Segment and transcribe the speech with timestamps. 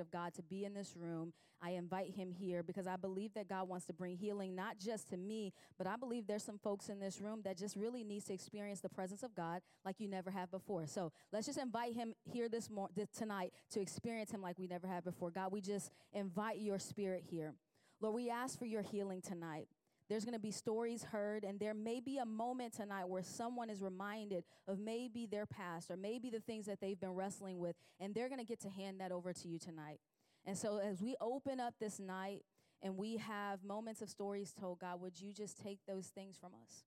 [0.00, 1.32] Spirit of God to be in this room.
[1.62, 5.10] I invite him here because I believe that God wants to bring healing not just
[5.10, 8.24] to me, but I believe there's some folks in this room that just really needs
[8.26, 10.86] to experience the presence of God like you never have before.
[10.86, 14.86] So let's just invite him here this morning tonight to experience him like we never
[14.86, 15.30] have before.
[15.30, 17.52] God, we just invite your spirit here.
[18.00, 19.68] Lord, we ask for your healing tonight.
[20.10, 23.70] There's going to be stories heard, and there may be a moment tonight where someone
[23.70, 27.76] is reminded of maybe their past or maybe the things that they've been wrestling with,
[28.00, 30.00] and they're going to get to hand that over to you tonight.
[30.44, 32.42] And so, as we open up this night
[32.82, 36.50] and we have moments of stories told, God, would you just take those things from
[36.60, 36.82] us?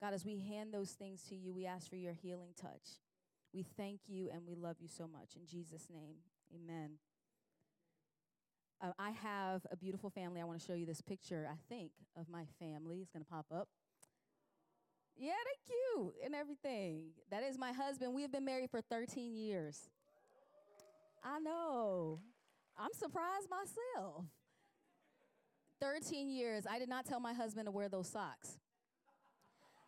[0.00, 3.00] God, as we hand those things to you, we ask for your healing touch.
[3.52, 5.36] We thank you and we love you so much.
[5.36, 6.16] In Jesus' name,
[6.54, 6.92] amen.
[8.82, 10.40] Uh, I have a beautiful family.
[10.40, 13.00] I want to show you this picture, I think, of my family.
[13.02, 13.68] It's going to pop up.
[15.16, 17.10] Yeah, they're cute and everything.
[17.30, 18.14] That is my husband.
[18.14, 19.90] We have been married for 13 years.
[21.22, 22.20] I know.
[22.78, 24.24] I'm surprised myself.
[25.82, 26.66] 13 years.
[26.68, 28.58] I did not tell my husband to wear those socks.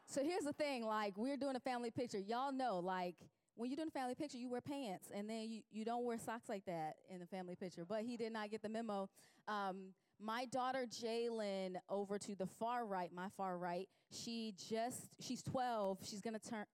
[0.06, 2.18] So here's the thing like, we're doing a family picture.
[2.18, 3.16] Y'all know, like,
[3.56, 6.18] when you're doing a family picture, you wear pants, and then you, you don't wear
[6.18, 7.84] socks like that in the family picture.
[7.86, 9.08] But he did not get the memo.
[9.46, 15.42] Um, my daughter Jalen, over to the far right, my far right, she just, she's
[15.42, 15.98] 12.
[16.08, 16.64] She's gonna turn,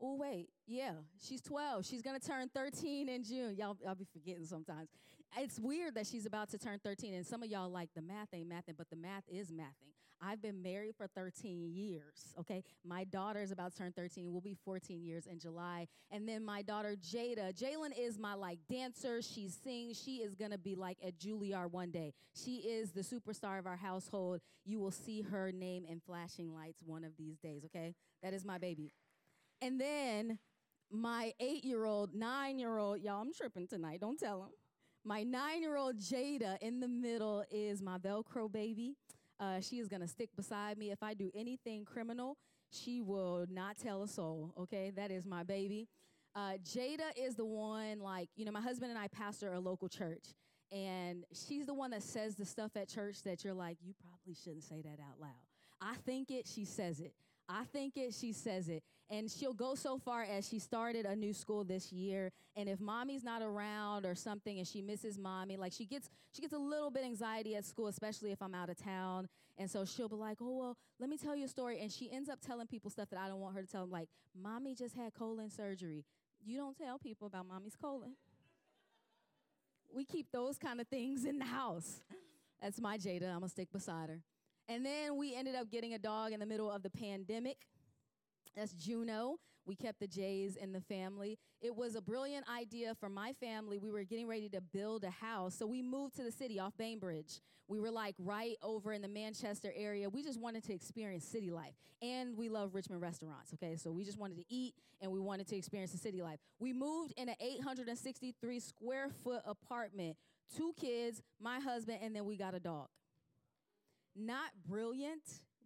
[0.00, 0.92] oh, wait, yeah,
[1.26, 1.86] she's 12.
[1.86, 3.56] She's to turn 13 in June.
[3.56, 4.88] Y'all, I'll be forgetting sometimes.
[5.38, 8.28] It's weird that she's about to turn 13, and some of y'all like the math
[8.32, 9.92] ain't mathing, but the math is mathing.
[10.22, 12.62] I've been married for 13 years, okay?
[12.84, 14.30] My daughter is about to turn 13.
[14.30, 15.88] We'll be 14 years in July.
[16.10, 19.22] And then my daughter Jada, Jalen is my like dancer.
[19.22, 20.00] She sings.
[20.00, 22.12] She is to be like at Juilliard one day.
[22.34, 24.40] She is the superstar of our household.
[24.64, 27.94] You will see her name in flashing lights one of these days, okay?
[28.22, 28.92] That is my baby.
[29.62, 30.38] And then
[30.90, 34.50] my eight year old, nine year old, y'all, I'm tripping tonight, don't tell him.
[35.04, 38.96] My nine year old Jada in the middle is my Velcro baby.
[39.40, 40.90] Uh, she is gonna stick beside me.
[40.90, 42.36] If I do anything criminal,
[42.70, 44.92] she will not tell a soul, okay?
[44.94, 45.88] That is my baby.
[46.36, 49.88] Uh, Jada is the one, like, you know, my husband and I pastor a local
[49.88, 50.34] church,
[50.70, 54.34] and she's the one that says the stuff at church that you're like, you probably
[54.34, 55.30] shouldn't say that out loud.
[55.80, 57.14] I think it, she says it.
[57.50, 58.82] I think it, she says it.
[59.10, 62.30] And she'll go so far as she started a new school this year.
[62.56, 66.42] And if mommy's not around or something and she misses mommy, like she gets she
[66.42, 69.28] gets a little bit anxiety at school, especially if I'm out of town.
[69.58, 71.80] And so she'll be like, Oh, well, let me tell you a story.
[71.80, 73.90] And she ends up telling people stuff that I don't want her to tell them,
[73.90, 74.08] like,
[74.40, 76.04] mommy just had colon surgery.
[76.44, 78.14] You don't tell people about mommy's colon.
[79.92, 82.00] we keep those kind of things in the house.
[82.62, 83.28] That's my Jada.
[83.28, 84.20] I'm gonna stick beside her.
[84.70, 87.56] And then we ended up getting a dog in the middle of the pandemic.
[88.54, 89.38] That's Juno.
[89.66, 91.38] We kept the Jays in the family.
[91.60, 93.78] It was a brilliant idea for my family.
[93.78, 95.56] We were getting ready to build a house.
[95.56, 97.40] So we moved to the city off Bainbridge.
[97.66, 100.08] We were like right over in the Manchester area.
[100.08, 101.74] We just wanted to experience city life.
[102.00, 103.74] And we love Richmond restaurants, okay?
[103.74, 106.38] So we just wanted to eat and we wanted to experience the city life.
[106.60, 110.16] We moved in an 863 square foot apartment,
[110.56, 112.86] two kids, my husband, and then we got a dog
[114.16, 115.22] not brilliant,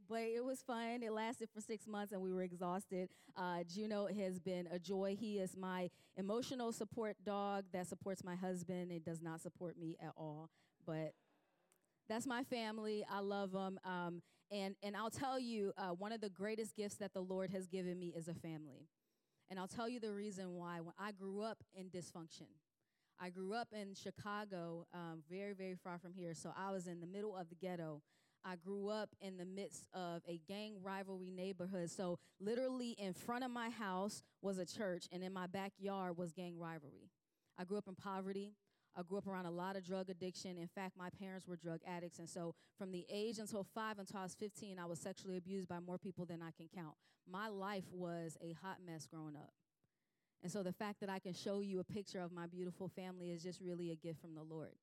[0.09, 1.03] but it was fun.
[1.03, 3.09] It lasted for six months and we were exhausted.
[3.37, 5.17] Uh, Juno has been a joy.
[5.19, 8.93] He is my emotional support dog that supports my husband.
[8.93, 10.51] It does not support me at all,
[10.87, 11.15] but
[12.09, 13.05] that's my family.
[13.11, 13.81] I love them.
[13.85, 17.51] Um, and, and I'll tell you, uh, one of the greatest gifts that the Lord
[17.51, 18.89] has given me is a family.
[19.51, 20.81] And I'll tell you the reason why.
[20.81, 22.49] When I grew up in dysfunction,
[23.21, 26.35] I grew up in Chicago, um, very, very far from here.
[26.35, 28.03] So I was in the middle of the ghetto.
[28.45, 31.91] I grew up in the midst of a gang rivalry neighborhood.
[31.91, 36.33] So, literally, in front of my house was a church, and in my backyard was
[36.33, 37.11] gang rivalry.
[37.59, 38.53] I grew up in poverty.
[38.97, 40.59] I grew up around a lot of drug addiction.
[40.59, 42.19] In fact, my parents were drug addicts.
[42.19, 45.69] And so, from the age until five until I was 15, I was sexually abused
[45.69, 46.95] by more people than I can count.
[47.31, 49.53] My life was a hot mess growing up.
[50.43, 53.31] And so, the fact that I can show you a picture of my beautiful family
[53.31, 54.75] is just really a gift from the Lord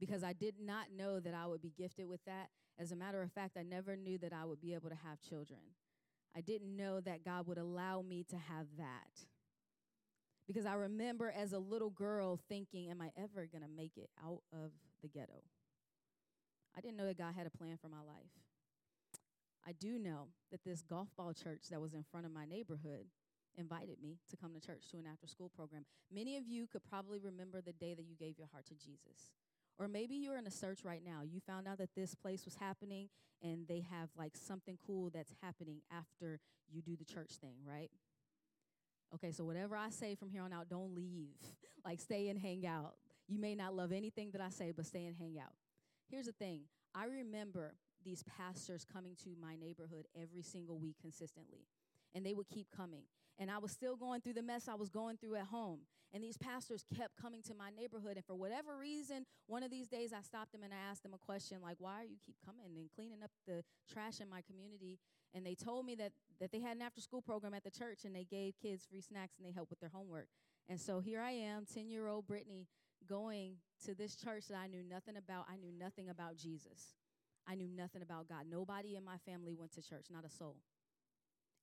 [0.00, 2.48] because I did not know that I would be gifted with that.
[2.80, 5.20] As a matter of fact, I never knew that I would be able to have
[5.20, 5.60] children.
[6.34, 9.26] I didn't know that God would allow me to have that.
[10.46, 14.08] Because I remember as a little girl thinking, Am I ever going to make it
[14.24, 14.70] out of
[15.02, 15.42] the ghetto?
[16.74, 18.32] I didn't know that God had a plan for my life.
[19.66, 23.06] I do know that this golf ball church that was in front of my neighborhood
[23.58, 25.84] invited me to come to church to an after school program.
[26.10, 29.32] Many of you could probably remember the day that you gave your heart to Jesus.
[29.80, 31.22] Or maybe you're in a search right now.
[31.24, 33.08] You found out that this place was happening
[33.42, 36.38] and they have like something cool that's happening after
[36.70, 37.90] you do the church thing, right?
[39.14, 41.36] Okay, so whatever I say from here on out, don't leave.
[41.82, 42.92] Like, stay and hang out.
[43.26, 45.54] You may not love anything that I say, but stay and hang out.
[46.10, 47.72] Here's the thing I remember
[48.04, 51.68] these pastors coming to my neighborhood every single week consistently,
[52.14, 53.04] and they would keep coming.
[53.38, 55.80] And I was still going through the mess I was going through at home.
[56.12, 58.16] And these pastors kept coming to my neighborhood.
[58.16, 61.14] And for whatever reason, one of these days I stopped them and I asked them
[61.14, 64.42] a question like, why are you keep coming and cleaning up the trash in my
[64.42, 64.98] community?
[65.34, 68.04] And they told me that, that they had an after school program at the church
[68.04, 70.26] and they gave kids free snacks and they helped with their homework.
[70.68, 72.66] And so here I am, 10 year old Brittany,
[73.08, 73.54] going
[73.86, 75.46] to this church that I knew nothing about.
[75.50, 76.94] I knew nothing about Jesus.
[77.48, 78.46] I knew nothing about God.
[78.50, 80.56] Nobody in my family went to church, not a soul.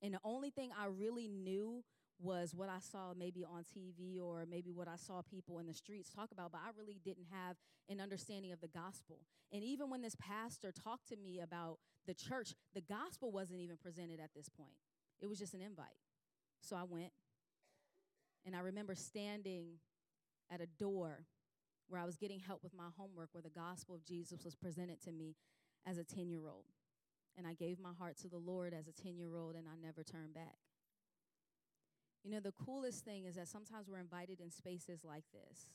[0.01, 1.83] And the only thing I really knew
[2.19, 5.73] was what I saw maybe on TV or maybe what I saw people in the
[5.73, 7.57] streets talk about, but I really didn't have
[7.89, 9.19] an understanding of the gospel.
[9.51, 11.77] And even when this pastor talked to me about
[12.07, 14.75] the church, the gospel wasn't even presented at this point,
[15.19, 15.99] it was just an invite.
[16.61, 17.11] So I went,
[18.45, 19.79] and I remember standing
[20.51, 21.25] at a door
[21.87, 25.01] where I was getting help with my homework, where the gospel of Jesus was presented
[25.03, 25.35] to me
[25.85, 26.65] as a 10 year old.
[27.37, 29.77] And I gave my heart to the Lord as a 10 year old, and I
[29.79, 30.57] never turned back.
[32.23, 35.69] You know, the coolest thing is that sometimes we're invited in spaces like this.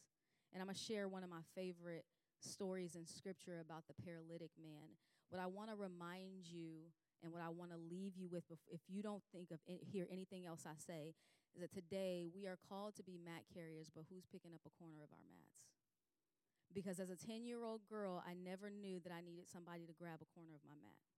[0.52, 2.04] And I'm going to share one of my favorite
[2.40, 4.98] stories in scripture about the paralytic man.
[5.30, 6.92] What I want to remind you
[7.22, 10.44] and what I want to leave you with, if you don't think of hear anything
[10.44, 11.14] else I say,
[11.54, 14.76] is that today we are called to be mat carriers, but who's picking up a
[14.76, 15.70] corner of our mats?
[16.74, 19.96] Because as a 10 year old girl, I never knew that I needed somebody to
[19.96, 21.11] grab a corner of my mat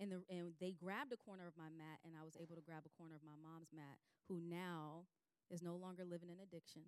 [0.00, 2.64] and, the, and they grabbed a corner of my mat, and I was able to
[2.64, 5.04] grab a corner of my mom's mat, who now
[5.52, 6.82] is no longer living in addiction,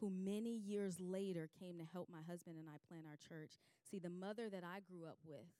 [0.00, 3.60] who many years later came to help my husband and I plan our church.
[3.84, 5.50] See, the mother that I grew up with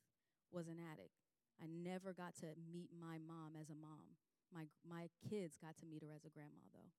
[0.50, 1.20] was an addict.
[1.60, 4.16] I never got to meet my mom as a mom.
[4.54, 6.90] My, my kids got to meet her as a grandma, though.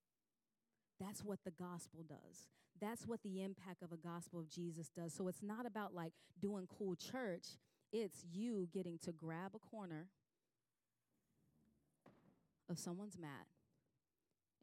[1.00, 2.48] That's what the gospel does.
[2.80, 5.14] That's what the impact of a gospel of Jesus does.
[5.14, 7.58] So it's not about like doing cool church.
[7.92, 10.08] It's you getting to grab a corner
[12.70, 13.48] of someone's mat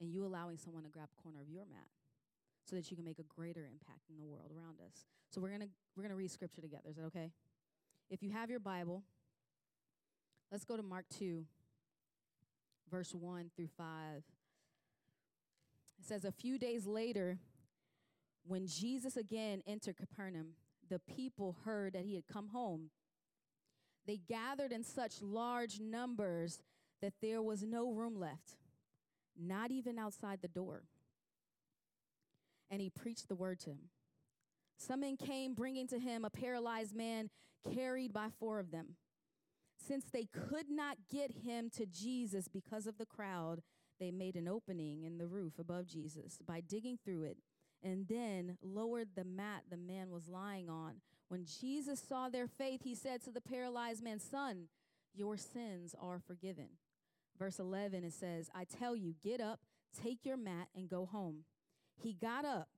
[0.00, 1.88] and you allowing someone to grab a corner of your mat
[2.64, 5.06] so that you can make a greater impact in the world around us.
[5.30, 6.88] So we're going to we're going to read scripture together.
[6.88, 7.32] Is that okay?
[8.10, 9.02] If you have your Bible,
[10.50, 11.44] let's go to Mark 2
[12.90, 13.86] verse 1 through 5.
[15.98, 17.38] It says a few days later
[18.46, 20.54] when Jesus again entered Capernaum,
[20.88, 22.90] the people heard that he had come home
[24.08, 26.62] they gathered in such large numbers
[27.02, 28.56] that there was no room left,
[29.38, 30.84] not even outside the door.
[32.70, 33.90] And he preached the word to him.
[34.78, 37.28] Some men came bringing to him a paralyzed man
[37.74, 38.96] carried by four of them.
[39.86, 43.60] Since they could not get him to Jesus because of the crowd,
[44.00, 47.36] they made an opening in the roof above Jesus by digging through it
[47.82, 50.94] and then lowered the mat the man was lying on.
[51.28, 54.68] When Jesus saw their faith, he said to the paralyzed man, Son,
[55.14, 56.68] your sins are forgiven.
[57.38, 59.60] Verse 11, it says, I tell you, get up,
[60.02, 61.44] take your mat, and go home.
[61.96, 62.68] He got up,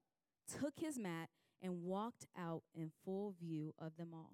[0.61, 1.29] took his mat,
[1.63, 4.33] and walked out in full view of them all.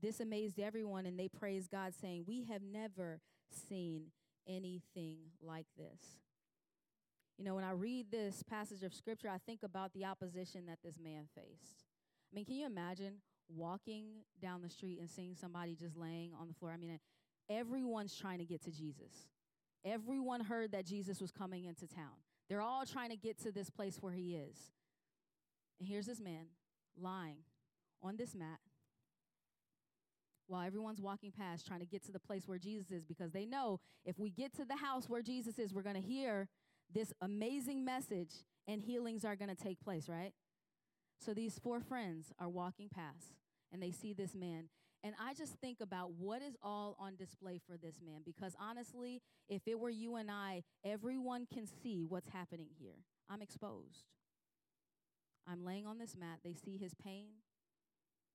[0.00, 3.20] This amazed everyone, and they praised God, saying, We have never
[3.68, 4.06] seen
[4.46, 6.21] anything like this.
[7.38, 10.78] You know, when I read this passage of scripture, I think about the opposition that
[10.84, 11.84] this man faced.
[12.30, 13.14] I mean, can you imagine
[13.48, 14.06] walking
[14.40, 16.72] down the street and seeing somebody just laying on the floor?
[16.72, 16.98] I mean,
[17.50, 19.28] everyone's trying to get to Jesus.
[19.84, 22.20] Everyone heard that Jesus was coming into town.
[22.48, 24.56] They're all trying to get to this place where he is.
[25.80, 26.46] And here's this man
[27.00, 27.38] lying
[28.02, 28.58] on this mat
[30.46, 33.46] while everyone's walking past trying to get to the place where Jesus is because they
[33.46, 36.48] know if we get to the house where Jesus is, we're going to hear
[36.94, 40.32] this amazing message and healings are going to take place, right?
[41.18, 43.34] So these four friends are walking past
[43.72, 44.68] and they see this man.
[45.04, 49.20] And I just think about what is all on display for this man because honestly,
[49.48, 53.04] if it were you and I, everyone can see what's happening here.
[53.28, 54.04] I'm exposed.
[55.48, 56.38] I'm laying on this mat.
[56.44, 57.28] They see his pain,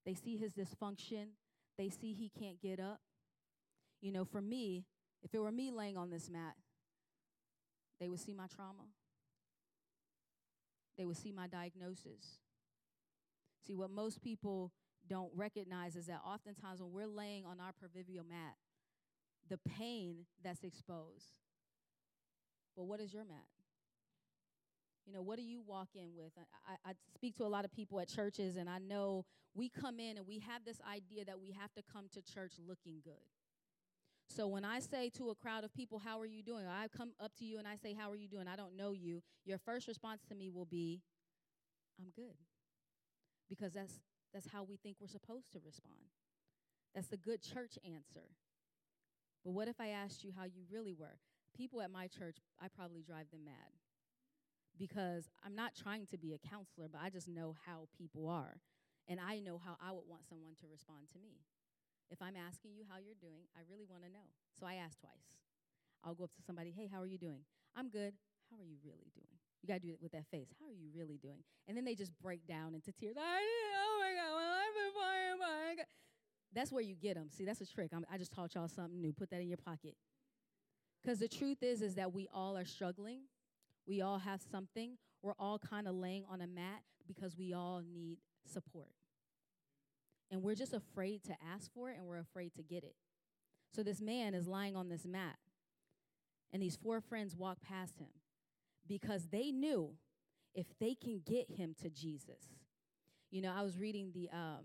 [0.06, 1.28] they see his dysfunction,
[1.78, 3.00] they see he can't get up.
[4.02, 4.86] You know, for me,
[5.24, 6.56] if it were me laying on this mat,
[8.00, 8.86] they would see my trauma.
[10.98, 12.40] They would see my diagnosis.
[13.66, 14.72] See, what most people
[15.08, 18.56] don't recognize is that oftentimes when we're laying on our proverbial mat,
[19.50, 21.34] the pain that's exposed.
[22.76, 23.48] But what is your mat?
[25.06, 26.34] You know, what do you walk in with?
[26.68, 29.24] I, I, speak to a lot of people at churches, and I know
[29.54, 32.54] we come in and we have this idea that we have to come to church
[32.68, 33.14] looking good.
[34.30, 36.66] So when I say to a crowd of people, How are you doing?
[36.68, 38.48] I come up to you and I say, How are you doing?
[38.48, 39.22] I don't know you.
[39.46, 41.02] Your first response to me will be,
[42.00, 42.36] I'm good.
[43.50, 44.00] Because that's
[44.34, 46.12] that's how we think we're supposed to respond.
[46.94, 48.28] That's the good church answer.
[49.44, 51.20] But what if I asked you how you really were?
[51.56, 53.72] People at my church, I probably drive them mad.
[54.78, 58.58] Because I'm not trying to be a counselor, but I just know how people are.
[59.08, 61.40] And I know how I would want someone to respond to me.
[62.10, 64.32] If I'm asking you how you're doing, I really want to know.
[64.60, 65.38] So I ask twice.
[66.04, 67.44] I'll go up to somebody, hey, how are you doing?
[67.76, 68.14] I'm good.
[68.50, 69.36] How are you really doing?
[69.62, 70.54] You got to do it with that face.
[70.62, 71.44] How are you really doing?
[71.68, 73.18] And then they just break down into tears.
[73.20, 75.18] I, oh my God, well, I've been fine.
[76.58, 77.30] That's where you get them.
[77.30, 77.92] See, that's a trick.
[77.94, 79.14] I'm, I just taught y'all something new.
[79.14, 79.96] Put that in your pocket.
[81.04, 83.22] Because the truth is, is that we all are struggling.
[83.88, 84.98] We all have something.
[85.22, 88.18] We're all kind of laying on a mat because we all need
[88.52, 88.90] support.
[90.30, 92.96] And we're just afraid to ask for it and we're afraid to get it.
[93.74, 95.38] So this man is lying on this mat.
[96.52, 98.10] And these four friends walk past him
[98.88, 99.92] because they knew
[100.54, 102.44] if they can get him to Jesus.
[103.30, 104.64] You know, I was reading the um,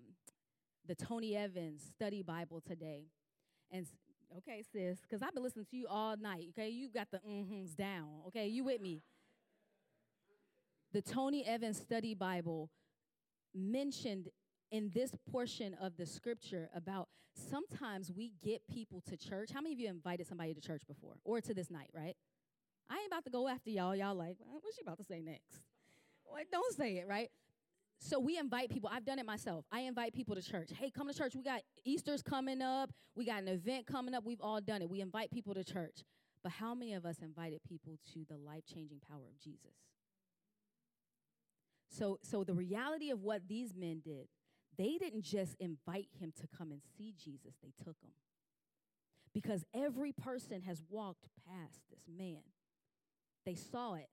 [0.86, 3.06] the Tony Evans study Bible today,
[3.70, 3.86] and
[4.38, 6.46] okay, sis, because I've been listening to you all night.
[6.50, 8.08] Okay, you got the mm-hms down.
[8.28, 9.02] Okay, you with me?
[10.92, 12.70] The Tony Evans study Bible
[13.54, 14.28] mentioned
[14.72, 19.50] in this portion of the scripture about sometimes we get people to church.
[19.52, 22.16] How many of you invited somebody to church before or to this night, right?
[22.90, 23.94] I ain't about to go after y'all.
[23.94, 25.60] Y'all like, what's she about to say next?
[26.30, 27.30] Like, don't say it, right?
[28.00, 28.90] So we invite people.
[28.92, 29.64] I've done it myself.
[29.70, 30.70] I invite people to church.
[30.76, 31.34] Hey, come to church.
[31.36, 32.90] We got Easter's coming up.
[33.14, 34.24] We got an event coming up.
[34.24, 34.90] We've all done it.
[34.90, 36.02] We invite people to church.
[36.42, 39.76] But how many of us invited people to the life-changing power of Jesus?
[41.88, 44.26] So so the reality of what these men did
[44.78, 48.12] they didn't just invite him to come and see Jesus, they took him.
[49.34, 52.42] Because every person has walked past this man.
[53.44, 54.08] They saw it,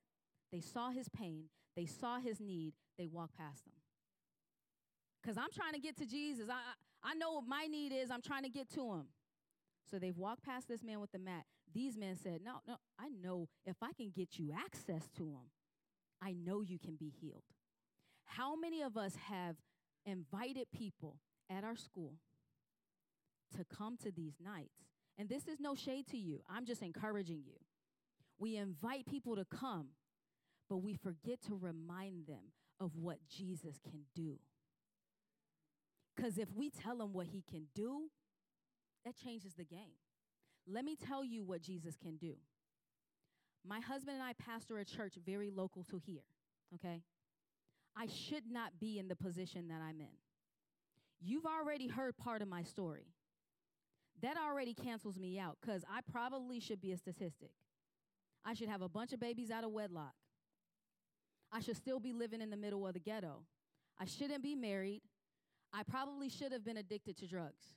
[0.51, 3.73] they saw his pain, they saw his need, they walked past him.
[5.21, 6.47] Because I'm trying to get to Jesus.
[6.49, 6.73] I,
[7.03, 9.05] I know what my need is, I'm trying to get to him.
[9.89, 11.43] So they've walked past this man with the mat.
[11.73, 15.51] These men said, No, no, I know if I can get you access to him,
[16.21, 17.43] I know you can be healed.
[18.25, 19.55] How many of us have
[20.09, 21.17] invited people
[21.49, 22.15] at our school
[23.57, 24.75] to come to these nights.
[25.17, 27.55] And this is no shade to you, I'm just encouraging you.
[28.37, 29.87] We invite people to come,
[30.69, 34.39] but we forget to remind them of what Jesus can do.
[36.15, 38.09] Because if we tell them what he can do,
[39.05, 39.97] that changes the game.
[40.67, 42.35] Let me tell you what Jesus can do.
[43.65, 46.23] My husband and I pastor a church very local to here,
[46.75, 47.01] okay?
[47.99, 50.07] I should not be in the position that I'm in.
[51.19, 53.07] You've already heard part of my story.
[54.21, 57.51] That already cancels me out because I probably should be a statistic.
[58.45, 60.13] I should have a bunch of babies out of wedlock.
[61.51, 63.43] I should still be living in the middle of the ghetto.
[63.99, 65.01] I shouldn't be married.
[65.73, 67.75] I probably should have been addicted to drugs.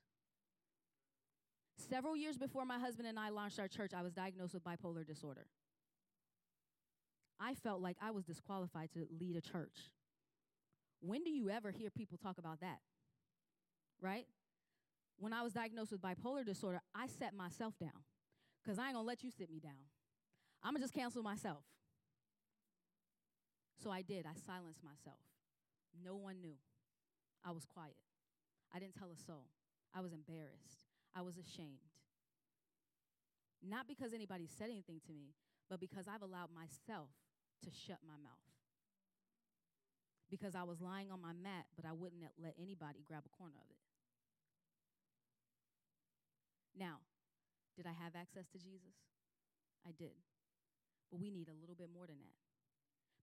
[1.91, 5.05] Several years before my husband and I launched our church, I was diagnosed with bipolar
[5.05, 5.47] disorder.
[7.41, 9.91] I felt like I was disqualified to lead a church.
[11.03, 12.79] When do you ever hear people talk about that?
[14.01, 14.27] Right?
[15.19, 18.07] When I was diagnosed with bipolar disorder, I set myself down
[18.63, 19.91] because I ain't gonna let you sit me down.
[20.63, 21.65] I'm gonna just cancel myself.
[23.83, 24.27] So I did.
[24.27, 25.19] I silenced myself.
[26.05, 26.55] No one knew.
[27.45, 27.97] I was quiet.
[28.73, 29.47] I didn't tell a soul.
[29.93, 30.79] I was embarrassed.
[31.17, 31.91] I was ashamed.
[33.61, 35.35] Not because anybody said anything to me,
[35.69, 37.11] but because I've allowed myself
[37.65, 38.53] to shut my mouth
[40.33, 43.61] because I was lying on my mat, but I wouldn't let anybody grab a corner
[43.61, 43.85] of it.
[46.73, 47.05] Now,
[47.77, 48.97] did I have access to Jesus?
[49.85, 50.17] I did.
[51.13, 52.41] But we need a little bit more than that.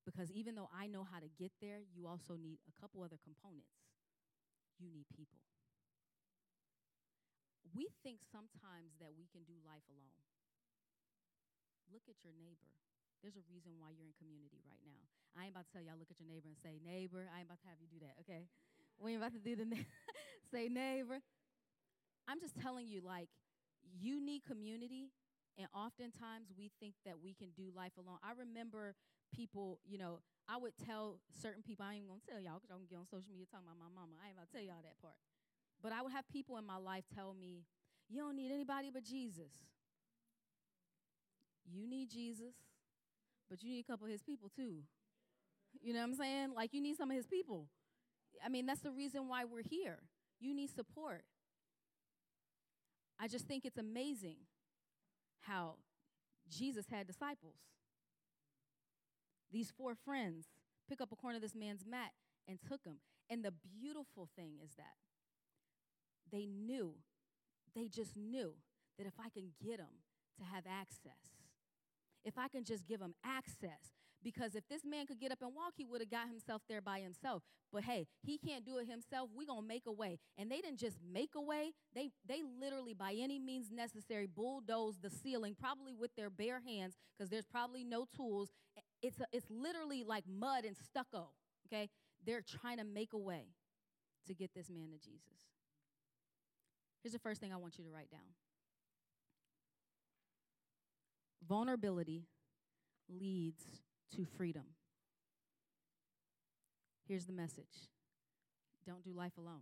[0.05, 3.17] Because even though I know how to get there, you also need a couple other
[3.17, 3.73] components.
[4.77, 5.41] You need people.
[7.73, 10.21] We think sometimes that we can do life alone.
[11.89, 12.69] Look at your neighbor.
[13.21, 15.03] There's a reason why you're in community right now.
[15.35, 17.27] I ain't about to tell y'all look at your neighbor and say, neighbor.
[17.27, 18.47] I ain't about to have you do that, okay?
[18.95, 19.87] We ain't about to do the na-
[20.51, 21.19] say neighbor.
[22.27, 23.27] I'm just telling you, like,
[23.83, 25.11] you need community,
[25.57, 28.21] and oftentimes we think that we can do life alone.
[28.23, 28.95] I remember
[29.35, 32.85] people, you know, I would tell certain people, I ain't gonna tell y'all because I'm
[32.85, 34.15] gonna get on social media talking about my mama.
[34.21, 35.17] I ain't about to tell y'all that part.
[35.81, 37.67] But I would have people in my life tell me,
[38.09, 39.53] you don't need anybody but Jesus.
[41.69, 42.68] You need Jesus
[43.49, 44.83] but you need a couple of his people too.
[45.81, 46.49] You know what I'm saying?
[46.55, 47.67] Like you need some of his people.
[48.43, 49.99] I mean, that's the reason why we're here.
[50.39, 51.23] You need support.
[53.19, 54.37] I just think it's amazing
[55.41, 55.75] how
[56.49, 57.57] Jesus had disciples.
[59.51, 60.45] These four friends,
[60.87, 62.11] pick up a corner of this man's mat
[62.47, 62.97] and took him.
[63.29, 64.95] And the beautiful thing is that
[66.31, 66.93] they knew,
[67.75, 68.53] they just knew
[68.97, 70.03] that if I can get him
[70.37, 71.38] to have access,
[72.23, 75.55] if I can just give him access, because if this man could get up and
[75.55, 77.43] walk, he would have got himself there by himself.
[77.71, 79.29] But hey, he can't do it himself.
[79.33, 80.19] We're going to make a way.
[80.37, 85.01] And they didn't just make a way, they, they literally, by any means necessary, bulldozed
[85.01, 88.49] the ceiling, probably with their bare hands, because there's probably no tools.
[89.01, 91.29] It's, a, it's literally like mud and stucco,
[91.67, 91.89] okay?
[92.25, 93.45] They're trying to make a way
[94.27, 95.21] to get this man to Jesus.
[97.01, 98.19] Here's the first thing I want you to write down
[101.47, 102.25] vulnerability
[103.09, 103.63] leads
[104.15, 104.63] to freedom.
[107.07, 107.89] Here's the message
[108.85, 109.61] don't do life alone.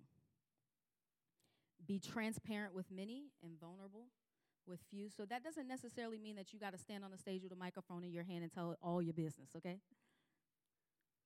[1.85, 4.07] Be transparent with many and vulnerable
[4.67, 5.09] with few.
[5.09, 7.55] So that doesn't necessarily mean that you got to stand on the stage with a
[7.55, 9.79] microphone in your hand and tell all your business, okay?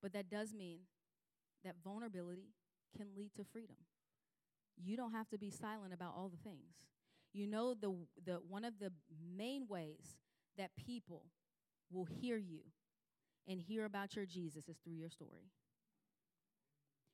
[0.00, 0.80] But that does mean
[1.64, 2.54] that vulnerability
[2.96, 3.76] can lead to freedom.
[4.76, 6.74] You don't have to be silent about all the things.
[7.32, 7.94] You know the
[8.24, 8.92] the one of the
[9.36, 10.18] main ways
[10.58, 11.24] that people
[11.90, 12.60] will hear you
[13.48, 15.50] and hear about your Jesus is through your story.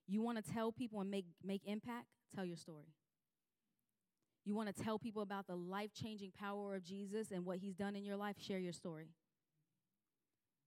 [0.07, 2.07] You want to tell people and make, make impact?
[2.35, 2.95] Tell your story.
[4.45, 7.75] You want to tell people about the life changing power of Jesus and what he's
[7.75, 8.37] done in your life?
[8.39, 9.11] Share your story.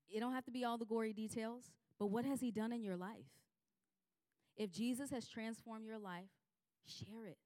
[0.07, 2.83] It don't have to be all the gory details, but what has he done in
[2.83, 3.25] your life?
[4.57, 6.29] If Jesus has transformed your life,
[6.85, 7.37] share it.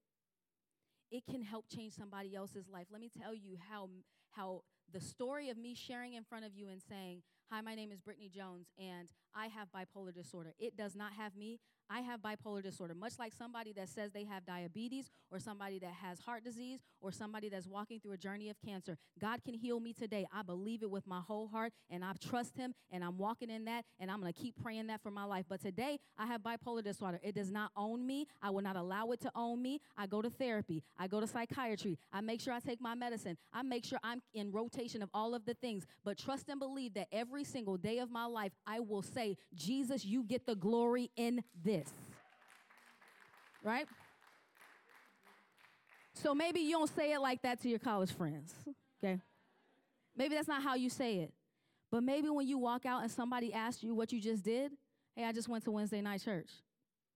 [1.12, 2.88] It can help change somebody else's life.
[2.92, 3.90] Let me tell you how,
[4.32, 4.64] how
[4.94, 8.00] the story of me sharing in front of you and saying, Hi, my name is
[8.00, 10.54] Brittany Jones, and I have bipolar disorder.
[10.58, 11.60] It does not have me.
[11.90, 15.94] I have bipolar disorder, much like somebody that says they have diabetes, or somebody that
[15.94, 18.98] has heart disease, or somebody that's walking through a journey of cancer.
[19.20, 20.26] God can heal me today.
[20.34, 23.66] I believe it with my whole heart, and I trust Him, and I'm walking in
[23.66, 25.46] that, and I'm gonna keep praying that for my life.
[25.48, 27.20] But today, I have bipolar disorder.
[27.24, 28.28] It does not own me.
[28.42, 29.82] I will not allow it to own me.
[29.98, 33.38] I go to therapy, I go to psychiatry, I make sure I take my medicine,
[33.54, 35.86] I make sure I'm in rotation of all of the things.
[36.04, 40.04] But trust and believe that every single day of my life, I will say, Jesus,
[40.04, 41.90] you get the glory in this this.
[43.64, 43.88] Right?
[46.14, 48.54] So maybe you don't say it like that to your college friends,
[49.04, 49.20] okay?
[50.16, 51.34] Maybe that's not how you say it.
[51.92, 54.72] But maybe when you walk out and somebody asks you what you just did,
[55.16, 56.50] hey, I just went to Wednesday night church.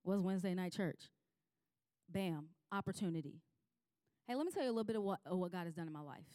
[0.04, 1.00] Was Wednesday night church?
[2.08, 3.40] Bam, opportunity.
[4.26, 5.86] Hey, let me tell you a little bit of what, of what God has done
[5.86, 6.26] in my life.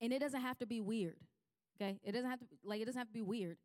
[0.00, 1.16] And it doesn't have to be weird,
[1.76, 1.98] okay?
[2.02, 3.58] It doesn't have to, like, it doesn't have to be weird.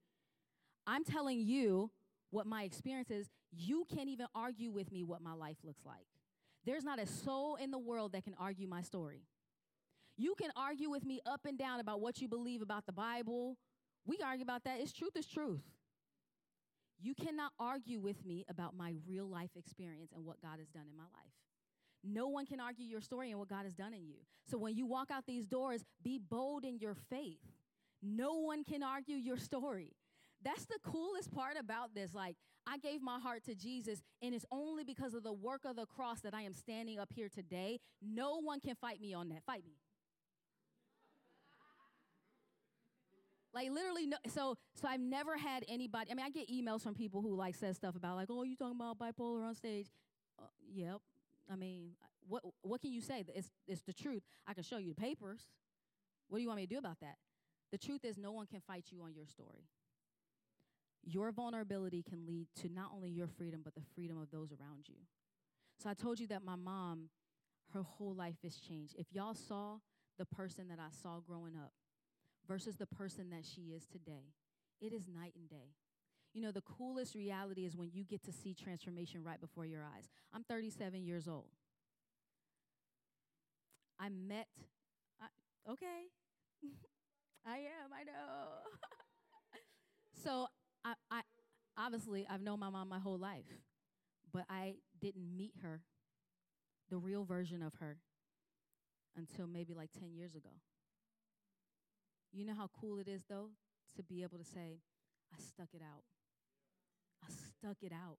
[0.86, 1.92] I'm telling you
[2.30, 6.08] what my experience is, you can't even argue with me what my life looks like.
[6.66, 9.24] There's not a soul in the world that can argue my story.
[10.18, 13.58] You can argue with me up and down about what you believe about the Bible.
[14.06, 14.80] We argue about that.
[14.82, 15.62] It's truth is truth.
[17.00, 20.86] You cannot argue with me about my real life experience and what God has done
[20.90, 21.32] in my life.
[22.04, 24.18] No one can argue your story and what God has done in you.
[24.50, 27.40] So when you walk out these doors, be bold in your faith.
[28.02, 29.94] No one can argue your story.
[30.44, 32.14] That's the coolest part about this.
[32.14, 35.76] Like, I gave my heart to Jesus, and it's only because of the work of
[35.76, 37.80] the cross that I am standing up here today.
[38.02, 39.44] No one can fight me on that.
[39.46, 39.78] Fight me.
[43.54, 46.94] like literally no so so i've never had anybody i mean i get emails from
[46.94, 49.88] people who like says stuff about like oh you talking about bipolar on stage
[50.40, 51.00] uh, yep
[51.52, 51.92] i mean
[52.28, 55.42] what what can you say it's it's the truth i can show you the papers
[56.28, 57.16] what do you want me to do about that
[57.72, 59.66] the truth is no one can fight you on your story
[61.04, 64.88] your vulnerability can lead to not only your freedom, but the freedom of those around
[64.88, 64.96] you.
[65.82, 67.10] So I told you that my mom,
[67.74, 68.96] her whole life has changed.
[68.98, 69.78] If y'all saw
[70.18, 71.72] the person that I saw growing up
[72.48, 74.34] versus the person that she is today,
[74.82, 75.76] it is night and day.
[76.34, 79.82] You know, the coolest reality is when you get to see transformation right before your
[79.84, 80.10] eyes.
[80.34, 81.50] I'm 37 years old.
[84.00, 84.48] I met,
[85.20, 85.26] I,
[85.72, 86.06] okay,
[87.46, 88.50] I am, I know.
[90.24, 90.48] so
[90.88, 91.22] I, I
[91.78, 93.46] obviously I've known my mom my whole life,
[94.32, 95.82] but I didn't meet her,
[96.90, 97.98] the real version of her,
[99.18, 100.50] until maybe like 10 years ago.
[102.32, 103.50] You know how cool it is though
[103.96, 104.80] to be able to say,
[105.34, 106.04] I stuck it out.
[107.24, 108.18] I stuck it out.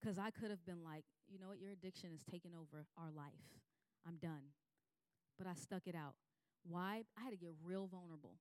[0.00, 3.10] Because I could have been like, you know what, your addiction is taking over our
[3.10, 3.32] life.
[4.06, 4.52] I'm done.
[5.38, 6.14] But I stuck it out.
[6.62, 7.02] Why?
[7.18, 8.36] I had to get real vulnerable.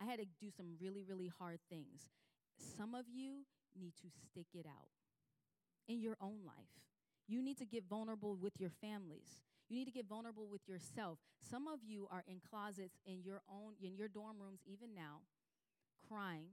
[0.00, 2.08] I had to do some really, really hard things.
[2.76, 3.46] Some of you
[3.78, 4.90] need to stick it out
[5.88, 6.70] in your own life.
[7.26, 9.42] You need to get vulnerable with your families.
[9.68, 11.18] You need to get vulnerable with yourself.
[11.48, 15.20] Some of you are in closets in your own in your dorm rooms even now
[16.08, 16.48] crying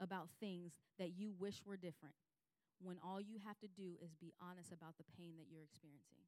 [0.00, 2.14] about things that you wish were different
[2.82, 6.26] when all you have to do is be honest about the pain that you're experiencing.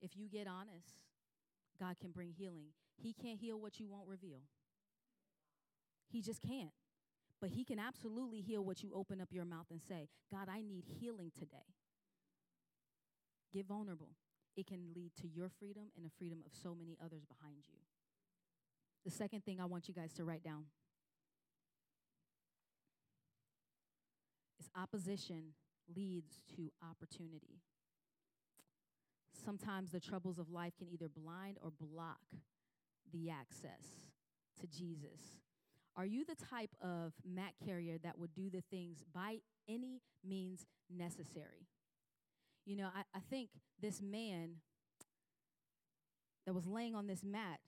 [0.00, 0.98] If you get honest,
[1.78, 2.74] God can bring healing.
[2.96, 4.42] He can't heal what you won't reveal.
[6.10, 6.74] He just can't.
[7.42, 10.62] But He can absolutely heal what you open up your mouth and say, God, I
[10.62, 11.74] need healing today.
[13.52, 14.10] Get vulnerable.
[14.56, 17.78] It can lead to your freedom and the freedom of so many others behind you.
[19.04, 20.66] The second thing I want you guys to write down
[24.60, 25.54] is opposition
[25.92, 27.60] leads to opportunity.
[29.44, 32.20] Sometimes the troubles of life can either blind or block
[33.12, 34.12] the access
[34.60, 35.41] to Jesus.
[35.96, 40.66] Are you the type of mat carrier that would do the things by any means
[40.90, 41.68] necessary?
[42.64, 43.50] You know, I, I think
[43.80, 44.56] this man
[46.46, 47.60] that was laying on this mat,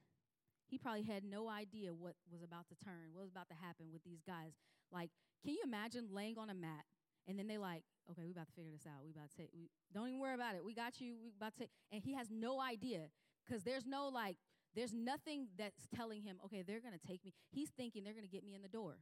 [0.66, 3.86] he probably had no idea what was about to turn, what was about to happen
[3.92, 4.52] with these guys.
[4.90, 5.10] Like,
[5.44, 6.84] can you imagine laying on a mat
[7.26, 9.04] and then they like, okay, we about to figure this out.
[9.04, 10.64] We about to take, we, don't even worry about it.
[10.64, 11.16] We got you.
[11.22, 13.08] We about to take, and he has no idea
[13.44, 14.36] because there's no like,
[14.74, 17.32] there's nothing that's telling him, okay, they're gonna take me.
[17.50, 18.98] He's thinking they're gonna get me in the door.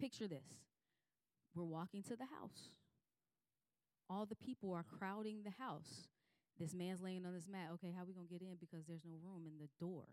[0.00, 0.64] Picture this:
[1.54, 2.70] we're walking to the house.
[4.08, 6.08] All the people are crowding the house.
[6.58, 7.70] This man's laying on this mat.
[7.74, 10.04] Okay, how we gonna get in because there's no room in the door.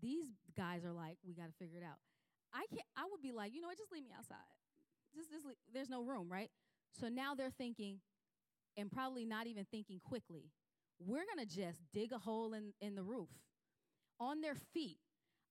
[0.00, 1.98] These guys are like, we got to figure it out.
[2.52, 2.86] I can't.
[2.96, 3.78] I would be like, you know what?
[3.78, 4.36] Just leave me outside.
[5.14, 6.50] Just, just leave, there's no room, right?
[7.00, 8.00] So now they're thinking,
[8.76, 10.50] and probably not even thinking quickly.
[10.98, 13.30] We're gonna just dig a hole in, in the roof
[14.20, 14.98] on their feet.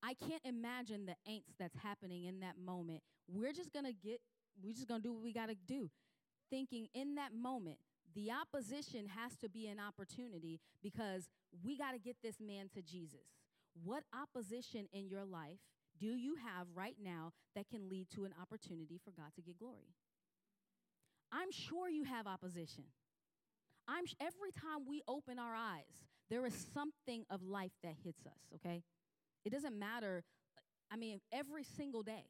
[0.01, 3.01] I can't imagine the angst that's happening in that moment.
[3.27, 4.19] We're just gonna get,
[4.61, 5.89] we're just gonna do what we gotta do.
[6.49, 7.77] Thinking in that moment,
[8.13, 11.29] the opposition has to be an opportunity because
[11.63, 13.27] we gotta get this man to Jesus.
[13.83, 15.59] What opposition in your life
[15.99, 19.57] do you have right now that can lead to an opportunity for God to get
[19.57, 19.95] glory?
[21.31, 22.83] I'm sure you have opposition.
[23.87, 28.25] I'm sh- every time we open our eyes, there is something of life that hits
[28.25, 28.83] us, okay?
[29.45, 30.23] It doesn't matter.
[30.91, 32.25] I mean, every single day,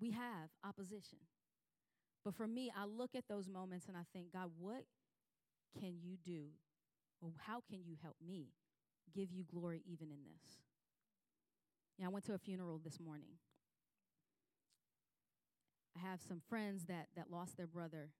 [0.00, 1.18] we have opposition.
[2.24, 4.84] But for me, I look at those moments and I think, God, what
[5.78, 6.46] can you do?
[7.22, 8.48] Or how can you help me
[9.14, 10.58] give you glory even in this?
[11.98, 13.38] Yeah, I went to a funeral this morning.
[15.96, 18.10] I have some friends that, that lost their brother,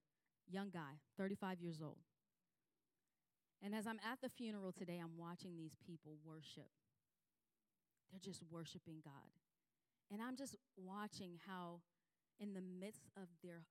[0.49, 1.97] young guy, 35 years old.
[3.63, 6.69] And as I'm at the funeral today, I'm watching these people worship.
[8.11, 9.33] They're just worshiping God.
[10.11, 11.81] And I'm just watching how,
[12.39, 13.63] in the midst of their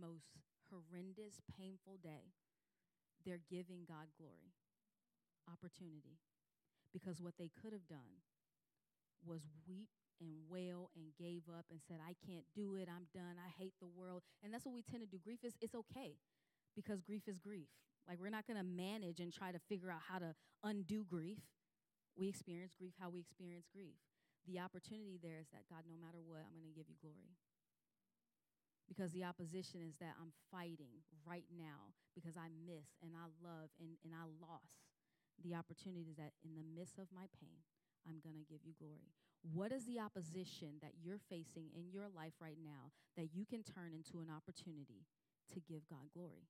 [0.00, 0.34] most
[0.70, 2.34] horrendous, painful day,
[3.24, 4.56] they're giving God glory,
[5.46, 6.18] opportunity.
[6.92, 8.24] Because what they could have done
[9.24, 13.36] was weep and wail and gave up and said, I can't do it, I'm done,
[13.38, 14.22] I hate the world.
[14.42, 15.18] And that's what we tend to do.
[15.22, 16.16] Grief is it's okay
[16.74, 17.68] because grief is grief.
[18.08, 20.32] Like, we're not going to manage and try to figure out how to
[20.64, 21.44] undo grief.
[22.16, 24.00] We experience grief how we experience grief.
[24.48, 27.36] The opportunity there is that, God, no matter what, I'm going to give you glory.
[28.88, 33.68] Because the opposition is that I'm fighting right now because I miss and I love
[33.76, 34.88] and, and I lost.
[35.44, 37.60] The opportunity is that in the midst of my pain,
[38.08, 39.12] I'm going to give you glory.
[39.44, 42.90] What is the opposition that you're facing in your life right now
[43.20, 45.06] that you can turn into an opportunity
[45.52, 46.48] to give God glory?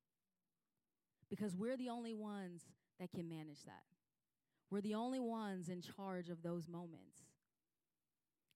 [1.31, 2.63] Because we're the only ones
[2.99, 3.83] that can manage that.
[4.71, 7.25] We're the only ones in charge of those moments.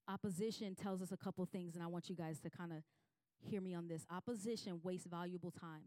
[0.08, 2.82] Opposition tells us a couple things, and I want you guys to kind of
[3.40, 4.04] hear me on this.
[4.10, 5.84] Opposition wastes valuable time,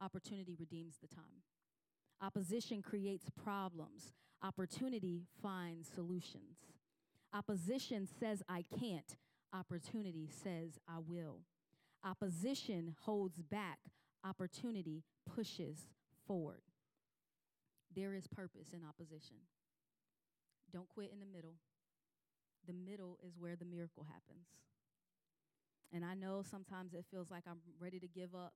[0.00, 1.42] opportunity redeems the time.
[2.22, 6.58] Opposition creates problems, opportunity finds solutions.
[7.32, 9.16] Opposition says, I can't,
[9.52, 11.40] opportunity says, I will.
[12.04, 13.78] Opposition holds back,
[14.24, 15.02] opportunity
[15.34, 15.88] pushes
[16.26, 16.62] forward.
[17.94, 19.36] There is purpose in opposition.
[20.72, 21.54] Don't quit in the middle.
[22.66, 24.46] The middle is where the miracle happens.
[25.92, 28.54] And I know sometimes it feels like I'm ready to give up.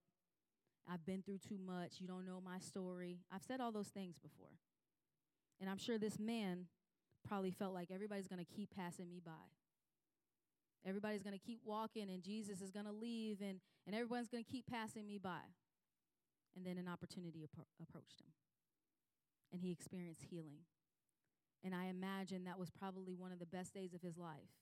[0.91, 2.01] I've been through too much.
[2.01, 3.19] You don't know my story.
[3.31, 4.57] I've said all those things before.
[5.61, 6.67] And I'm sure this man
[7.27, 9.33] probably felt like everybody's going to keep passing me by.
[10.87, 14.43] Everybody's going to keep walking, and Jesus is going to leave, and, and everyone's going
[14.43, 15.41] to keep passing me by.
[16.57, 18.33] And then an opportunity appro- approached him.
[19.53, 20.67] And he experienced healing.
[21.65, 24.53] And I imagine that was probably one of the best days of his life.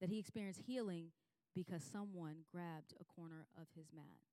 [0.00, 1.12] That he experienced healing
[1.54, 4.24] because someone grabbed a corner of his mat.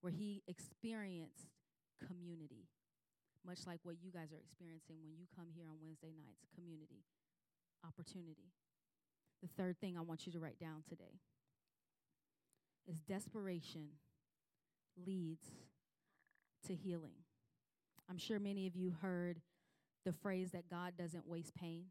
[0.00, 1.46] Where he experienced
[2.06, 2.66] community,
[3.46, 7.06] much like what you guys are experiencing when you come here on Wednesday nights community,
[7.86, 8.50] opportunity.
[9.42, 11.18] The third thing I want you to write down today
[12.86, 13.98] is desperation
[14.96, 15.46] leads
[16.66, 17.14] to healing.
[18.08, 19.40] I'm sure many of you heard
[20.04, 21.86] the phrase that God doesn't waste pain.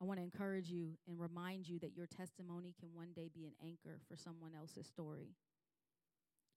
[0.00, 3.46] I want to encourage you and remind you that your testimony can one day be
[3.46, 5.30] an anchor for someone else's story.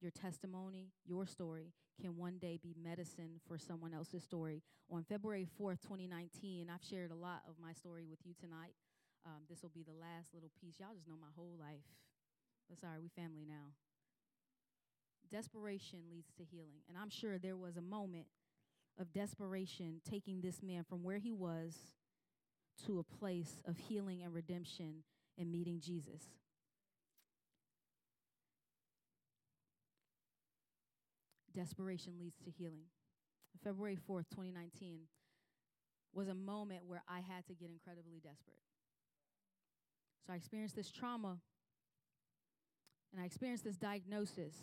[0.02, 4.62] Your testimony, your story, can one day be medicine for someone else's story.
[4.92, 8.76] On February 4th, 2019, I've shared a lot of my story with you tonight.
[9.26, 10.80] Um, this will be the last little piece.
[10.80, 11.84] Y'all just know my whole life.
[12.70, 13.74] But sorry, we family now.
[15.32, 16.82] Desperation leads to healing.
[16.88, 18.28] And I'm sure there was a moment
[19.00, 21.76] of desperation taking this man from where he was
[22.86, 25.04] to a place of healing and redemption
[25.38, 26.24] and meeting Jesus.
[31.56, 32.86] Desperation leads to healing.
[33.64, 35.02] February 4th, 2019,
[36.14, 38.62] was a moment where I had to get incredibly desperate.
[40.26, 41.40] So I experienced this trauma
[43.12, 44.54] and I experienced this diagnosis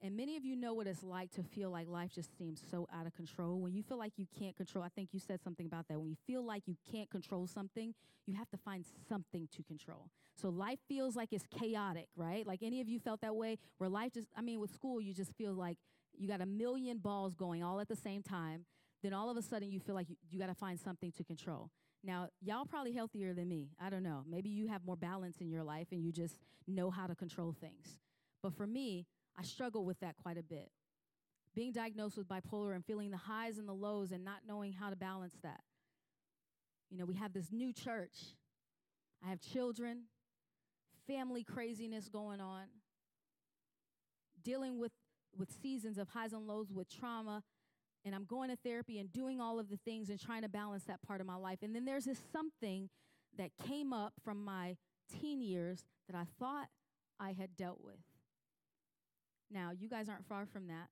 [0.00, 2.86] and many of you know what it's like to feel like life just seems so
[2.94, 3.58] out of control.
[3.60, 5.98] When you feel like you can't control, I think you said something about that.
[5.98, 10.10] When you feel like you can't control something, you have to find something to control.
[10.40, 12.46] So life feels like it's chaotic, right?
[12.46, 15.12] Like any of you felt that way, where life just, I mean, with school, you
[15.12, 15.78] just feel like
[16.16, 18.66] you got a million balls going all at the same time.
[19.02, 21.24] Then all of a sudden, you feel like you, you got to find something to
[21.24, 21.70] control.
[22.04, 23.70] Now, y'all probably healthier than me.
[23.80, 24.22] I don't know.
[24.28, 27.54] Maybe you have more balance in your life and you just know how to control
[27.60, 27.98] things.
[28.42, 29.06] But for me,
[29.36, 30.70] I struggle with that quite a bit.
[31.54, 34.90] Being diagnosed with bipolar and feeling the highs and the lows and not knowing how
[34.90, 35.60] to balance that.
[36.90, 38.16] You know, we have this new church.
[39.24, 40.04] I have children,
[41.06, 42.64] family craziness going on,
[44.42, 44.92] dealing with,
[45.36, 47.42] with seasons of highs and lows with trauma.
[48.04, 50.84] And I'm going to therapy and doing all of the things and trying to balance
[50.84, 51.58] that part of my life.
[51.62, 52.88] And then there's this something
[53.36, 54.76] that came up from my
[55.20, 56.68] teen years that I thought
[57.20, 57.96] I had dealt with.
[59.50, 60.88] Now, you guys aren't far from that.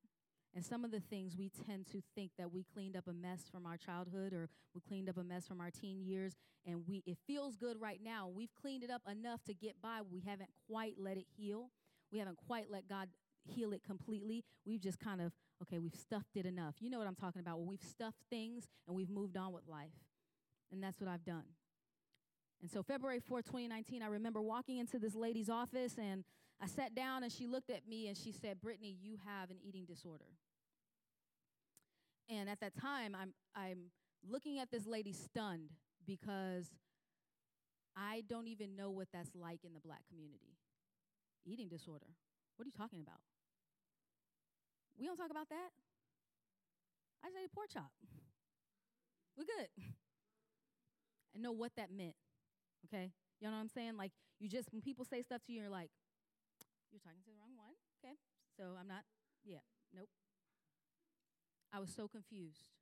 [0.55, 3.43] And some of the things we tend to think that we cleaned up a mess
[3.53, 7.03] from our childhood or we cleaned up a mess from our teen years and we
[7.05, 8.31] it feels good right now.
[8.35, 10.01] We've cleaned it up enough to get by.
[10.11, 11.69] We haven't quite let it heal.
[12.11, 13.09] We haven't quite let God
[13.45, 14.45] heal it completely.
[14.65, 16.75] We've just kind of okay, we've stuffed it enough.
[16.81, 17.59] You know what I'm talking about?
[17.59, 19.93] Well, we've stuffed things and we've moved on with life.
[20.73, 21.45] And that's what I've done.
[22.61, 26.25] And so February 4, 2019, I remember walking into this lady's office and
[26.61, 29.59] I sat down and she looked at me and she said, Brittany, you have an
[29.63, 30.25] eating disorder.
[32.29, 33.91] And at that time, I'm, I'm
[34.29, 35.71] looking at this lady stunned
[36.07, 36.67] because
[37.97, 40.57] I don't even know what that's like in the black community.
[41.45, 42.07] Eating disorder.
[42.57, 43.21] What are you talking about?
[44.99, 45.71] We don't talk about that.
[47.25, 47.93] I just ate a pork chop.
[49.37, 49.69] We're good.
[51.35, 52.17] I know what that meant.
[52.89, 53.13] Okay?
[53.41, 53.97] You know what I'm saying?
[53.97, 55.91] Like, you just, when people say stuff to you, you're like,
[56.93, 57.77] you're talking to the wrong one.
[58.01, 58.17] Okay.
[58.57, 59.05] So I'm not,
[59.45, 60.09] yeah, nope.
[61.75, 62.73] I was so confused.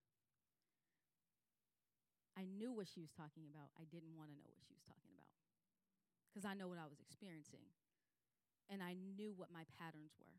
[2.38, 3.74] I knew what she was talking about.
[3.74, 5.34] I didn't want to know what she was talking about
[6.30, 7.62] because I know what I was experiencing.
[8.70, 10.38] And I knew what my patterns were,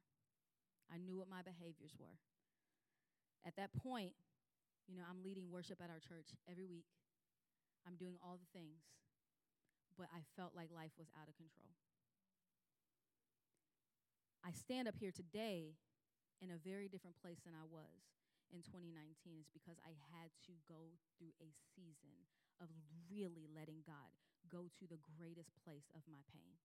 [0.92, 2.18] I knew what my behaviors were.
[3.46, 4.14] At that point,
[4.90, 6.86] you know, I'm leading worship at our church every week.
[7.86, 8.82] I'm doing all the things,
[9.98, 11.74] but I felt like life was out of control.
[14.46, 15.78] I stand up here today
[16.42, 18.06] in a very different place than I was
[18.54, 22.30] in 2019 is because I had to go through a season
[22.62, 22.70] of
[23.10, 24.14] really letting God
[24.46, 26.62] go to the greatest place of my pain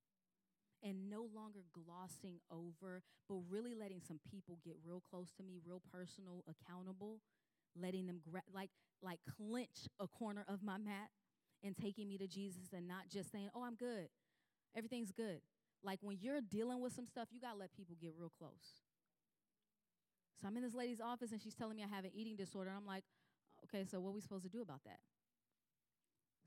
[0.83, 5.61] and no longer glossing over, but really letting some people get real close to me,
[5.65, 7.21] real personal, accountable,
[7.81, 8.71] letting them gra- like
[9.03, 11.09] like clench a corner of my mat
[11.63, 14.09] and taking me to Jesus and not just saying, "Oh, I'm good.
[14.77, 15.41] Everything's good."
[15.83, 18.83] Like when you're dealing with some stuff, you got to let people get real close.
[20.41, 22.71] So I'm in this lady's office and she's telling me I have an eating disorder.
[22.71, 23.05] And I'm like,
[23.65, 25.01] okay, so what are we supposed to do about that?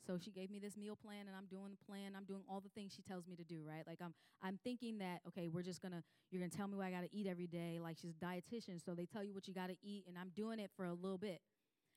[0.06, 2.14] So she gave me this meal plan and I'm doing the plan.
[2.16, 3.88] I'm doing all the things she tells me to do, right?
[3.88, 6.92] Like I'm I'm thinking that, okay, we're just gonna you're gonna tell me what I
[6.92, 7.80] gotta eat every day.
[7.82, 10.60] Like she's a dietitian, so they tell you what you gotta eat, and I'm doing
[10.60, 11.40] it for a little bit.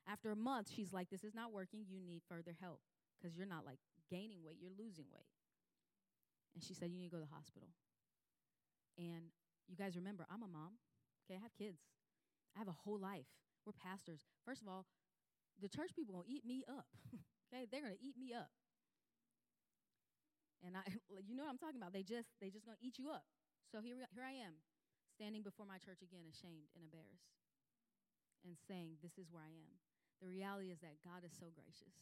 [0.09, 2.81] After a month, she's like, This is not working, you need further help.
[3.19, 3.79] Because you're not like
[4.11, 5.27] gaining weight, you're losing weight.
[6.55, 7.69] And she said, You need to go to the hospital.
[8.99, 9.35] And
[9.69, 10.79] you guys remember, I'm a mom.
[11.27, 11.81] Okay, I have kids.
[12.55, 13.27] I have a whole life.
[13.67, 14.21] We're pastors.
[14.45, 14.87] First of all,
[15.61, 16.87] the church people gonna eat me up.
[17.57, 18.53] okay, they're gonna eat me up.
[20.61, 20.85] And I,
[21.25, 21.97] you know what I'm talking about.
[21.97, 23.25] They just, they just gonna eat you up.
[23.73, 24.61] So here, here I am,
[25.17, 27.33] standing before my church again, ashamed and embarrassed,
[28.45, 29.81] and saying, "This is where I am."
[30.21, 31.97] The reality is that God is so gracious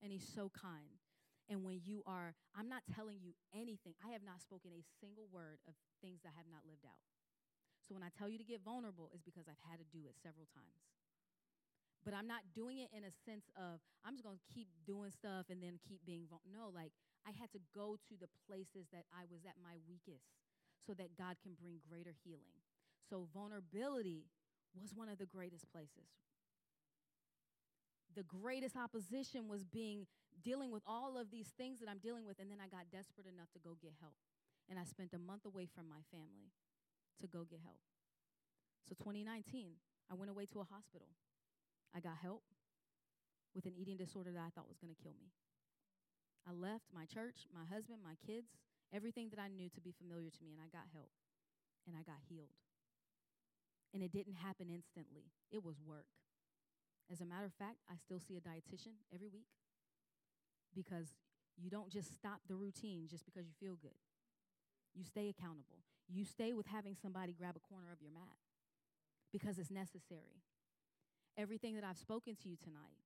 [0.00, 1.00] and He's so kind.
[1.46, 3.94] And when you are, I'm not telling you anything.
[4.02, 6.98] I have not spoken a single word of things that I have not lived out.
[7.86, 10.18] So when I tell you to get vulnerable, it's because I've had to do it
[10.18, 10.95] several times.
[12.06, 15.10] But I'm not doing it in a sense of I'm just going to keep doing
[15.10, 16.54] stuff and then keep being vulnerable.
[16.54, 16.94] No, like
[17.26, 20.30] I had to go to the places that I was at my weakest
[20.78, 22.62] so that God can bring greater healing.
[23.10, 24.30] So vulnerability
[24.78, 26.06] was one of the greatest places.
[28.14, 30.06] The greatest opposition was being
[30.46, 33.26] dealing with all of these things that I'm dealing with and then I got desperate
[33.26, 34.14] enough to go get help.
[34.70, 36.54] And I spent a month away from my family
[37.18, 37.82] to go get help.
[38.86, 39.74] So 2019,
[40.06, 41.10] I went away to a hospital.
[41.96, 42.44] I got help
[43.56, 45.32] with an eating disorder that I thought was going to kill me.
[46.44, 48.52] I left my church, my husband, my kids,
[48.92, 51.10] everything that I knew to be familiar to me, and I got help.
[51.88, 52.52] And I got healed.
[53.94, 56.12] And it didn't happen instantly, it was work.
[57.10, 59.46] As a matter of fact, I still see a dietitian every week
[60.74, 61.14] because
[61.56, 63.96] you don't just stop the routine just because you feel good.
[64.92, 65.86] You stay accountable.
[66.08, 68.36] You stay with having somebody grab a corner of your mat
[69.32, 70.42] because it's necessary.
[71.36, 72.96] Everything that I've spoken to you tonight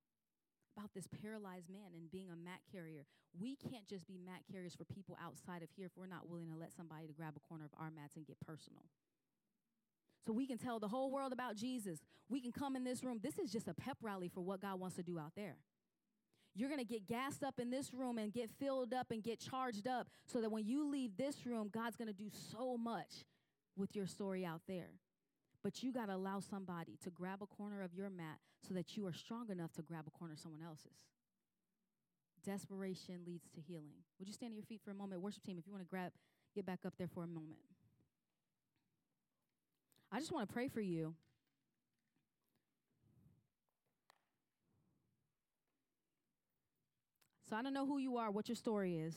[0.77, 3.05] about this paralyzed man and being a mat carrier,
[3.37, 6.49] we can't just be mat carriers for people outside of here if we're not willing
[6.49, 8.83] to let somebody to grab a corner of our mats and get personal.
[10.25, 11.99] So we can tell the whole world about Jesus.
[12.29, 13.19] We can come in this room.
[13.21, 15.57] This is just a pep rally for what God wants to do out there.
[16.53, 19.39] You're going to get gassed up in this room and get filled up and get
[19.39, 23.25] charged up so that when you leave this room, God's going to do so much
[23.77, 24.89] with your story out there.
[25.63, 28.97] But you got to allow somebody to grab a corner of your mat so that
[28.97, 31.05] you are strong enough to grab a corner of someone else's.
[32.43, 34.01] Desperation leads to healing.
[34.17, 35.21] Would you stand on your feet for a moment?
[35.21, 36.11] Worship team, if you want to grab,
[36.55, 37.59] get back up there for a moment.
[40.11, 41.13] I just want to pray for you.
[47.47, 49.15] So I don't know who you are, what your story is.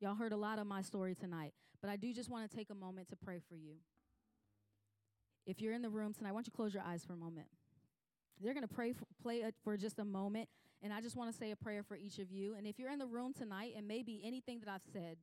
[0.00, 2.70] Y'all heard a lot of my story tonight, but I do just want to take
[2.70, 3.74] a moment to pray for you.
[5.48, 7.16] If you're in the room tonight, I want you to close your eyes for a
[7.16, 7.46] moment.
[8.38, 10.46] They're going to pray for, play for just a moment,
[10.82, 12.54] and I just want to say a prayer for each of you.
[12.54, 15.16] And if you're in the room tonight, and maybe anything that I've said,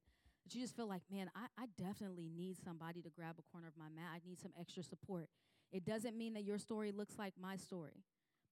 [0.43, 3.67] that you just feel like, man, I, I definitely need somebody to grab a corner
[3.67, 4.09] of my mat.
[4.15, 5.29] I need some extra support.
[5.71, 8.03] It doesn't mean that your story looks like my story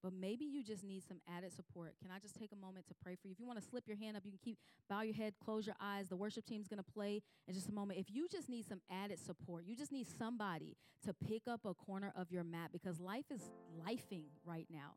[0.04, 1.94] but maybe you just need some added support.
[2.02, 3.32] Can I just take a moment to pray for you?
[3.32, 5.66] If you want to slip your hand up, you can keep bow your head, close
[5.66, 6.10] your eyes.
[6.10, 7.98] The worship team's going to play in just a moment.
[7.98, 11.72] If you just need some added support, you just need somebody to pick up a
[11.72, 13.40] corner of your mat because life is
[13.82, 14.92] lifing right now.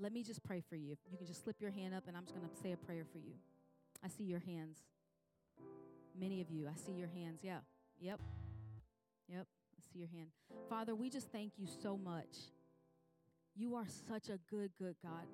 [0.00, 0.96] Let me just pray for you.
[1.10, 3.04] You can just slip your hand up and I'm just going to say a prayer
[3.10, 3.34] for you.
[4.04, 4.78] I see your hands.
[6.16, 7.40] Many of you, I see your hands.
[7.42, 7.58] Yeah.
[8.00, 8.20] Yep.
[9.28, 9.46] Yep.
[9.46, 10.28] I see your hand.
[10.68, 12.36] Father, we just thank you so much
[13.56, 15.26] you are such a good, good God.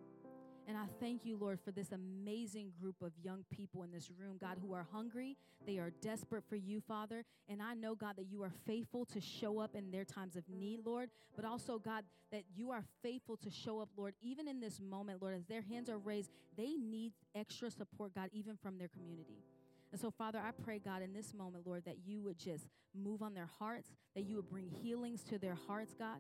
[0.68, 4.36] And I thank you, Lord, for this amazing group of young people in this room,
[4.40, 5.36] God, who are hungry.
[5.64, 7.24] They are desperate for you, Father.
[7.48, 10.42] And I know, God, that you are faithful to show up in their times of
[10.48, 11.10] need, Lord.
[11.36, 12.02] But also, God,
[12.32, 15.62] that you are faithful to show up, Lord, even in this moment, Lord, as their
[15.62, 19.44] hands are raised, they need extra support, God, even from their community.
[19.92, 23.22] And so, Father, I pray, God, in this moment, Lord, that you would just move
[23.22, 26.18] on their hearts, that you would bring healings to their hearts, God.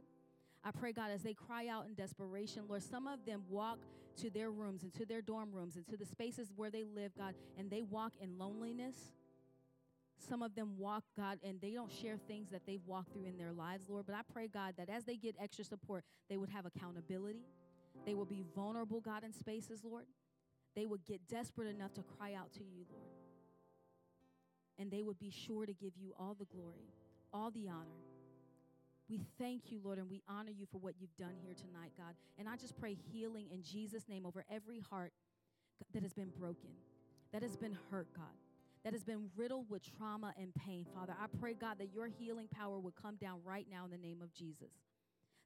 [0.66, 3.78] I pray, God, as they cry out in desperation, Lord, some of them walk
[4.20, 7.12] to their rooms and to their dorm rooms and to the spaces where they live,
[7.16, 8.96] God, and they walk in loneliness.
[10.28, 13.38] Some of them walk, God, and they don't share things that they've walked through in
[13.38, 14.06] their lives, Lord.
[14.06, 17.44] But I pray, God, that as they get extra support, they would have accountability.
[18.04, 20.06] They will be vulnerable, God, in spaces, Lord.
[20.74, 23.06] They would get desperate enough to cry out to you, Lord.
[24.80, 26.90] And they would be sure to give you all the glory,
[27.32, 28.02] all the honor,
[29.08, 32.14] we thank you, Lord, and we honor you for what you've done here tonight, God.
[32.38, 35.12] And I just pray healing in Jesus' name over every heart
[35.92, 36.70] that has been broken,
[37.32, 38.24] that has been hurt, God,
[38.84, 41.14] that has been riddled with trauma and pain, Father.
[41.20, 44.22] I pray, God, that your healing power would come down right now in the name
[44.22, 44.72] of Jesus.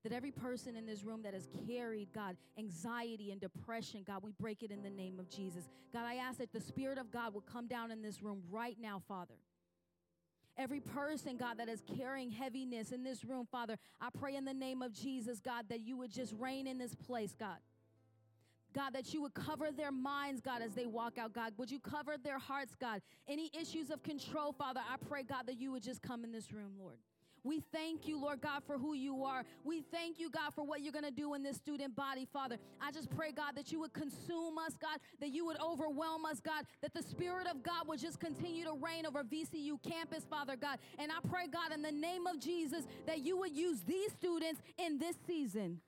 [0.05, 4.33] That every person in this room that has carried, God, anxiety and depression, God, we
[4.41, 5.69] break it in the name of Jesus.
[5.93, 8.79] God, I ask that the Spirit of God would come down in this room right
[8.81, 9.35] now, Father.
[10.57, 14.55] Every person, God, that is carrying heaviness in this room, Father, I pray in the
[14.55, 17.59] name of Jesus, God, that you would just reign in this place, God.
[18.73, 21.55] God, that you would cover their minds, God, as they walk out, God.
[21.57, 23.03] Would you cover their hearts, God?
[23.27, 26.53] Any issues of control, Father, I pray, God, that you would just come in this
[26.53, 26.99] room, Lord.
[27.43, 29.45] We thank you, Lord God, for who you are.
[29.65, 32.59] We thank you, God, for what you're going to do in this student body, Father.
[32.81, 36.41] I just pray, God, that you would consume us, God, that you would overwhelm us,
[36.41, 40.57] God, that the Spirit of God would just continue to reign over VCU campus, Father
[40.57, 40.79] God.
[40.99, 44.61] And I pray, God, in the name of Jesus, that you would use these students
[44.79, 45.81] in this season.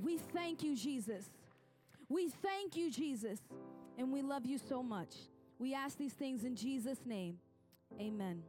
[0.00, 1.28] We thank you, Jesus.
[2.08, 3.38] We thank you, Jesus,
[3.98, 5.14] and we love you so much.
[5.58, 7.38] We ask these things in Jesus' name.
[8.00, 8.42] Amen.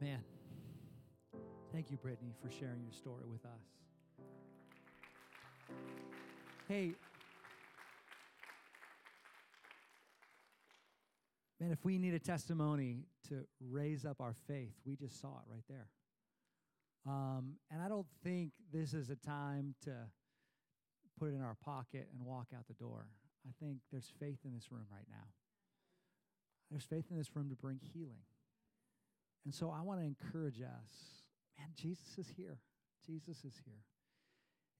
[0.00, 0.18] Man,
[1.72, 3.62] thank you, Brittany, for sharing your story with us.
[6.68, 6.92] Hey,
[11.60, 15.44] man, if we need a testimony to raise up our faith, we just saw it
[15.50, 15.88] right there.
[17.06, 19.92] Um, and I don't think this is a time to
[21.18, 23.06] put it in our pocket and walk out the door.
[23.46, 25.28] I think there's faith in this room right now.
[26.70, 28.24] There's faith in this room to bring healing.
[29.44, 31.14] And so I want to encourage us
[31.58, 32.58] man, Jesus is here.
[33.06, 33.82] Jesus is here.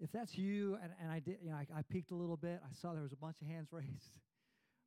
[0.00, 2.60] If that's you, and, and I did, you know, I, I peeked a little bit.
[2.64, 3.88] I saw there was a bunch of hands raised.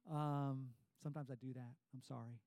[0.10, 0.70] Um,
[1.04, 1.74] sometimes I do that.
[1.94, 2.40] I'm sorry.